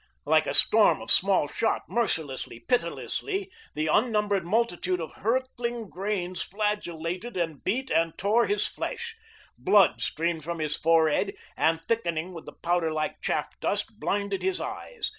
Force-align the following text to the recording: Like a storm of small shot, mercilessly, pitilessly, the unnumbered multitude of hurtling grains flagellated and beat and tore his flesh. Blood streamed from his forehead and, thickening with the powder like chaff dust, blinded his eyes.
Like 0.25 0.47
a 0.47 0.55
storm 0.55 0.99
of 0.99 1.11
small 1.11 1.47
shot, 1.47 1.83
mercilessly, 1.87 2.59
pitilessly, 2.61 3.51
the 3.75 3.85
unnumbered 3.85 4.43
multitude 4.43 4.99
of 4.99 5.13
hurtling 5.17 5.89
grains 5.89 6.41
flagellated 6.41 7.37
and 7.37 7.63
beat 7.63 7.91
and 7.91 8.17
tore 8.17 8.47
his 8.47 8.65
flesh. 8.65 9.15
Blood 9.59 10.01
streamed 10.01 10.43
from 10.43 10.57
his 10.57 10.75
forehead 10.75 11.35
and, 11.55 11.79
thickening 11.83 12.33
with 12.33 12.47
the 12.47 12.53
powder 12.63 12.91
like 12.91 13.21
chaff 13.21 13.51
dust, 13.59 13.99
blinded 13.99 14.41
his 14.41 14.59
eyes. 14.59 15.09